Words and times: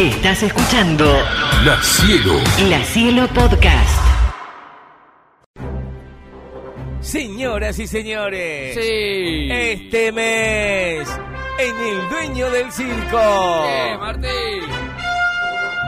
Estás 0.00 0.42
escuchando 0.42 1.04
La 1.62 1.76
Cielo. 1.82 2.32
La 2.70 2.82
Cielo 2.84 3.28
Podcast. 3.28 4.00
Señoras 7.02 7.78
y 7.78 7.86
señores, 7.86 8.74
Sí. 8.74 9.48
este 9.50 10.10
mes, 10.12 11.06
en 11.58 11.76
El 11.78 12.08
Dueño 12.08 12.50
del 12.50 12.72
Circo, 12.72 13.64
¿Qué, 13.66 13.98
Martín? 13.98 14.64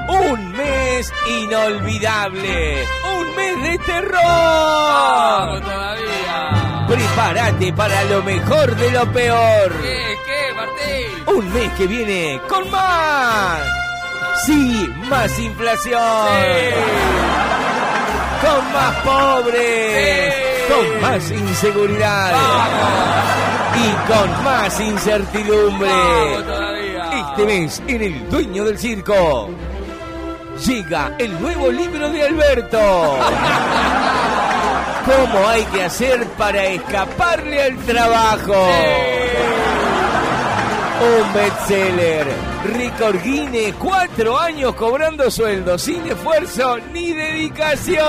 un 0.09 0.53
mes 0.53 1.13
inolvidable, 1.43 2.85
un 3.19 3.35
mes 3.37 3.63
de 3.63 3.79
terror. 3.79 4.21
Vamos 4.23 5.61
todavía. 5.63 6.87
Prepárate 6.87 7.73
para 7.73 8.05
lo 8.05 8.23
mejor 8.23 8.77
de 8.77 8.91
lo 8.91 9.11
peor. 9.11 9.73
¿Qué, 9.81 10.17
qué, 10.27 10.55
Martín? 10.55 11.37
Un 11.39 11.53
mes 11.55 11.73
que 11.79 11.87
viene 11.87 12.41
con 12.47 12.71
más. 12.71 13.61
Sí, 14.37 14.93
más 15.09 15.39
inflación. 15.39 16.01
Con 18.41 18.73
más 18.73 18.97
pobres. 19.05 20.35
Sí. 20.35 20.73
Con 20.73 21.01
más 21.01 21.31
inseguridad. 21.31 22.33
Y 23.77 24.11
con 24.11 24.45
más 24.45 24.81
incertidumbre. 24.81 25.91
Este 27.13 27.45
mes, 27.47 27.83
en 27.87 28.03
El 28.03 28.31
Dueño 28.31 28.65
del 28.65 28.79
Circo, 28.79 29.51
llega 30.67 31.15
el 31.19 31.41
nuevo 31.41 31.71
libro 31.71 32.11
de 32.11 32.27
Alberto. 32.27 32.79
¿Cómo 35.05 35.49
hay 35.49 35.65
que 35.65 35.85
hacer 35.85 36.27
para 36.39 36.65
escaparle 36.65 37.63
al 37.63 37.77
trabajo? 37.79 38.69
Un 41.03 41.33
bestseller. 41.33 42.27
Ricordine, 42.77 43.75
cuatro 43.79 44.39
años 44.39 44.75
cobrando 44.77 45.29
sueldo, 45.31 45.77
sin 45.77 46.07
esfuerzo 46.07 46.79
ni 46.93 47.13
dedicación. 47.13 48.07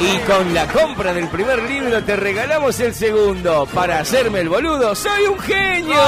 Y 0.00 0.18
con 0.20 0.54
la 0.54 0.66
compra 0.68 1.12
del 1.12 1.28
primer 1.28 1.62
libro 1.62 2.02
te 2.02 2.16
regalamos 2.16 2.80
el 2.80 2.94
segundo. 2.94 3.66
Para 3.74 4.00
hacerme 4.00 4.40
el 4.40 4.48
boludo, 4.48 4.94
soy 4.94 5.24
un 5.24 5.38
genio. 5.38 6.00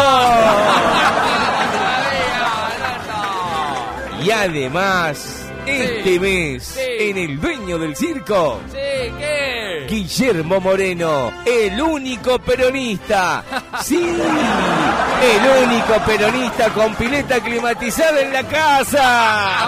Y 4.23 4.31
además, 4.31 5.47
este 5.67 6.19
mes, 6.19 6.79
en 6.79 7.17
El 7.19 7.41
Dueño 7.41 7.79
del 7.79 7.95
Circo, 7.97 8.61
Sí, 8.73 9.13
¿qué? 9.19 9.58
Guillermo 9.89 10.61
Moreno, 10.61 11.33
el 11.47 11.81
único 11.81 12.39
peronista. 12.39 13.43
Sí, 13.83 13.97
el 13.97 15.65
único 15.65 15.95
peronista 16.05 16.69
con 16.71 16.95
pileta 16.97 17.41
climatizada 17.41 18.21
en 18.21 18.33
la 18.33 18.43
casa. 18.43 19.59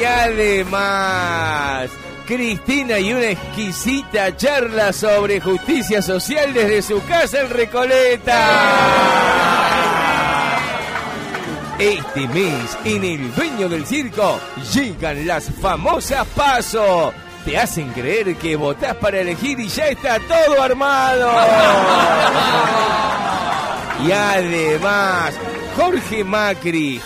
Y 0.00 0.04
además, 0.04 1.90
Cristina 2.26 3.00
y 3.00 3.12
una 3.12 3.30
exquisita 3.30 4.36
charla 4.36 4.92
sobre 4.92 5.40
justicia 5.40 6.00
social 6.00 6.54
desde 6.54 6.82
su 6.82 7.04
casa 7.04 7.40
en 7.40 7.50
Recoleta. 7.50 9.55
Este 11.78 12.26
mes, 12.28 12.78
en 12.84 13.04
El 13.04 13.34
Dueño 13.34 13.68
del 13.68 13.84
Circo, 13.86 14.40
llegan 14.72 15.26
las 15.26 15.50
famosas 15.60 16.26
PASO. 16.28 17.12
Te 17.44 17.58
hacen 17.58 17.90
creer 17.92 18.34
que 18.36 18.56
votás 18.56 18.94
para 18.96 19.20
elegir 19.20 19.60
y 19.60 19.68
ya 19.68 19.88
está 19.88 20.18
todo 20.20 20.62
armado. 20.62 21.30
Y 24.06 24.12
además, 24.12 25.32
Jorge 25.74 26.22
Macri, 26.22 27.00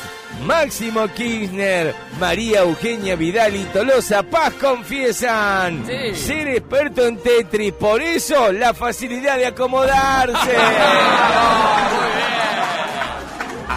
Máximo 0.45 1.07
Kirchner, 1.15 1.95
María 2.19 2.63
Eugenia 2.63 3.15
Vidal 3.15 3.55
y 3.55 3.63
Tolosa 3.67 4.25
Paz 4.25 4.55
confiesan 4.61 5.85
Sí. 5.87 6.17
ser 6.17 6.49
experto 6.49 7.07
en 7.07 7.17
Tetris, 7.19 7.73
por 7.75 8.03
eso 8.03 8.51
la 8.53 8.75
facilidad 8.75 9.37
de 9.37 9.47
acomodarse. 9.47 10.51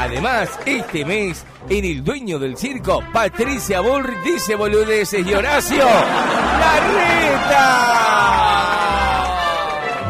Además, 0.03 0.49
este 0.65 1.05
mes, 1.05 1.45
en 1.69 1.85
El 1.85 2.03
Dueño 2.03 2.37
del 2.37 2.57
Circo, 2.57 3.01
Patricia 3.13 3.79
Bull 3.79 4.05
dice 4.25 4.53
boludeces 4.55 5.25
y 5.25 5.31
la 5.31 5.39
reta. 5.41 5.73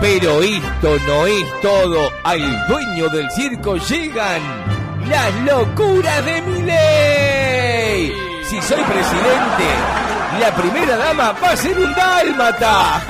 Pero 0.01 0.41
esto 0.41 0.97
no 1.07 1.27
es 1.27 1.61
todo. 1.61 2.09
Al 2.23 2.67
dueño 2.67 3.07
del 3.09 3.29
circo 3.29 3.75
llegan 3.77 4.41
las 5.07 5.35
locuras 5.43 6.25
de 6.25 6.41
mi 6.41 6.61
ley. 6.63 8.13
Si 8.45 8.59
soy 8.63 8.81
presidente, 8.81 9.67
la 10.39 10.55
primera 10.55 10.97
dama 10.97 11.33
va 11.33 11.51
a 11.51 11.55
ser 11.55 11.77
un 11.77 11.93
dálmata. 11.93 13.03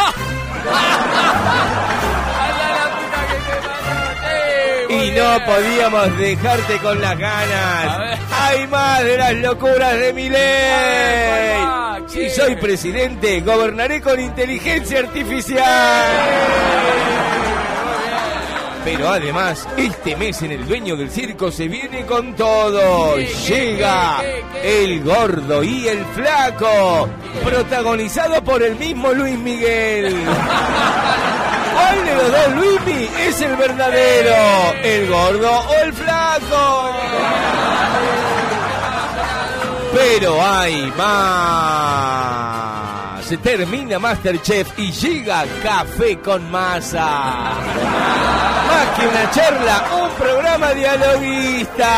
No 5.16 5.46
podíamos 5.46 6.18
dejarte 6.18 6.78
con 6.80 7.00
las 7.02 7.18
ganas. 7.18 8.20
Hay 8.32 8.68
más 8.68 9.04
de 9.04 9.18
las 9.18 9.34
locuras 9.36 9.94
de 10.00 10.14
mi 10.14 10.30
ley. 10.30 11.58
Si 12.08 12.30
soy 12.30 12.56
presidente, 12.56 13.42
gobernaré 13.42 14.02
con 14.02 14.20
inteligencia 14.20 15.00
artificial. 15.00 15.64
Pero 18.84 19.08
además, 19.08 19.68
este 19.78 20.16
mes 20.18 20.42
en 20.42 20.52
El 20.52 20.68
Dueño 20.68 20.98
del 20.98 21.10
Circo 21.10 21.50
se 21.52 21.70
viene 21.70 22.06
con 22.06 22.36
todo. 22.36 23.16
¿Qué, 23.16 23.26
qué, 23.48 23.54
Llega 23.54 24.22
el 24.62 25.02
gordo 25.04 25.64
y 25.64 25.88
el 25.88 26.06
flaco, 26.08 27.10
protagonizado 27.44 28.44
por 28.44 28.62
el 28.62 28.76
mismo 28.76 29.14
Luis 29.14 29.38
Miguel. 29.40 30.14
¿Cuál 31.74 32.06
de 32.06 32.16
los 32.16 32.32
dos 32.32 32.50
Luismi 32.56 33.10
es 33.28 33.42
el 33.42 33.56
verdadero? 33.56 34.36
¿El 34.84 35.10
gordo 35.10 35.52
o 35.52 35.76
el 35.84 35.94
flaco? 35.94 36.94
Pero 39.94 40.44
hay 40.44 40.92
más. 40.98 42.44
Se 43.26 43.38
termina 43.38 44.00
Masterchef 44.00 44.78
y 44.78 44.92
llega 44.92 45.46
Café 45.62 46.20
con 46.20 46.50
Masa. 46.52 47.06
Más 48.68 49.00
que 49.00 49.08
una 49.08 49.32
charla, 49.32 49.86
un 50.04 50.10
programa 50.12 50.72
dialoguista. 50.74 51.90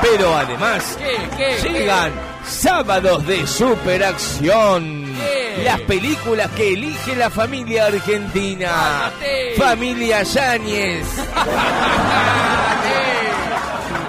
Pero 0.00 0.34
además, 0.36 0.96
¿Qué, 0.98 1.28
qué, 1.36 1.68
llegan 1.68 2.29
sábados 2.50 3.26
de 3.26 3.46
superacción. 3.46 5.14
¿Qué? 5.16 5.62
Las 5.64 5.80
películas 5.82 6.50
que 6.52 6.72
elige 6.72 7.14
la 7.16 7.30
familia 7.30 7.86
argentina. 7.86 9.10
Familia 9.56 10.22
Yáñez. 10.22 11.06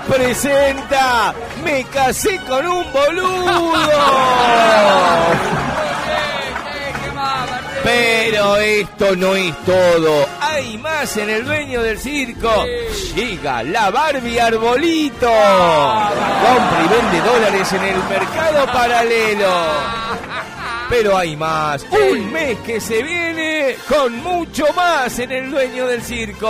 Presenta 0.07 1.33
Me 1.63 1.83
casé 1.85 2.37
con 2.47 2.67
un 2.67 2.91
boludo. 2.91 3.71
Pero 7.83 8.57
esto 8.57 9.15
no 9.15 9.35
es 9.35 9.55
todo. 9.65 10.27
Hay 10.51 10.77
más 10.77 11.15
en 11.15 11.29
el 11.29 11.45
dueño 11.45 11.81
del 11.81 11.97
circo. 11.97 12.51
Llega 13.15 13.63
la 13.63 13.89
Barbie 13.89 14.39
Arbolito. 14.39 15.27
Compra 15.27 16.83
y 16.83 16.87
vende 16.89 17.21
dólares 17.21 17.71
en 17.71 17.83
el 17.83 18.03
mercado 18.03 18.65
paralelo. 18.67 19.49
Pero 20.89 21.17
hay 21.17 21.37
más. 21.37 21.85
Un 21.89 22.31
mes 22.33 22.59
que 22.65 22.81
se 22.81 23.01
viene 23.01 23.77
con 23.87 24.21
mucho 24.21 24.65
más 24.75 25.17
en 25.19 25.31
el 25.31 25.49
dueño 25.49 25.87
del 25.87 26.01
circo. 26.01 26.49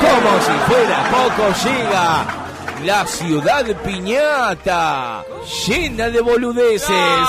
Como 0.00 0.40
si 0.40 0.72
fuera 0.72 1.10
poco 1.10 1.52
llega. 1.64 2.24
La 2.84 3.06
ciudad 3.06 3.64
piñata, 3.82 5.24
llena 5.66 6.08
de 6.08 6.20
boludeces. 6.20 7.28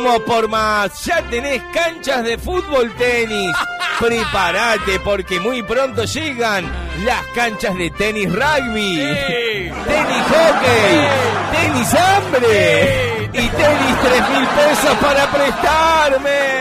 Vamos 0.00 0.20
por 0.22 0.48
más. 0.48 1.04
Ya 1.04 1.22
tenés 1.28 1.60
canchas 1.72 2.22
de 2.24 2.38
fútbol 2.38 2.92
tenis. 2.96 3.54
Prepárate 3.98 5.00
porque 5.00 5.40
muy 5.40 5.62
pronto 5.64 6.04
llegan 6.04 6.64
las 7.04 7.22
canchas 7.34 7.74
de 7.76 7.90
tenis 7.90 8.32
rugby, 8.32 8.94
Sí. 8.94 9.72
tenis 9.86 10.22
hockey, 10.30 11.08
tenis 11.52 11.94
hambre 11.94 13.30
y 13.32 13.48
tenis 13.48 13.96
tres 14.02 14.28
mil 14.30 14.46
pesos 14.46 14.96
para 15.00 15.26
prestarme. 15.32 16.58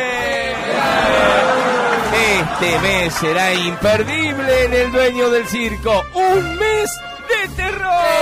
Este 2.39 2.79
mes 2.79 3.13
será 3.13 3.53
imperdible 3.53 4.63
en 4.65 4.73
el 4.73 4.91
dueño 4.91 5.29
del 5.29 5.47
circo. 5.47 6.03
Un 6.15 6.55
mes 6.57 6.89
de 7.29 7.47
terror. 7.55 8.16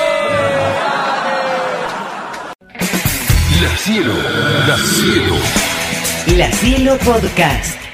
Cielo, 3.85 4.15
la 4.67 4.77
cielo. 4.77 5.35
La 6.35 6.51
Cielo 6.53 6.97
Podcast. 6.97 7.84